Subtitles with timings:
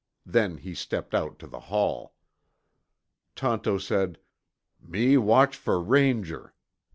[0.25, 2.15] Then he stepped out to the hall.
[3.35, 4.17] Tonto said,
[4.81, 6.55] "Me watch for Ranger.